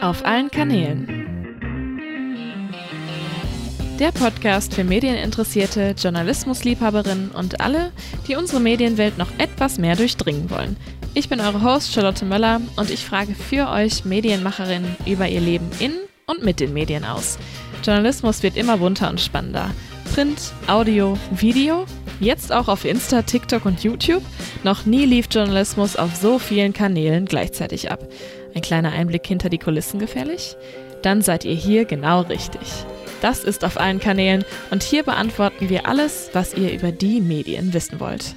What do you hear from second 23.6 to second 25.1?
und YouTube. Noch nie